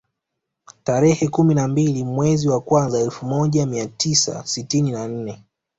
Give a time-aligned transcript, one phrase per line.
[0.83, 5.43] Tarehe kumi na mbili mwezi wa kwanza elfu moja mia tisa sitini na nne